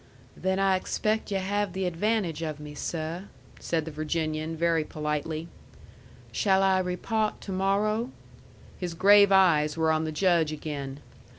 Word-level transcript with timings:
"Then 0.35 0.57
I 0.57 0.77
expect 0.77 1.29
yu' 1.29 1.37
have 1.37 1.73
the 1.73 1.85
advantage 1.85 2.41
of 2.41 2.59
me, 2.59 2.73
seh," 2.73 3.19
said 3.59 3.85
the 3.85 3.91
Virginian, 3.91 4.57
very 4.57 4.83
politely. 4.83 5.47
"Shall 6.31 6.63
I 6.63 6.81
repawt 6.81 7.39
to 7.41 7.51
morro'?" 7.51 8.09
His 8.79 8.95
grave 8.95 9.31
eyes 9.31 9.77
were 9.77 9.91
on 9.91 10.05
the 10.05 10.11
Judge 10.11 10.51
again. 10.51 11.01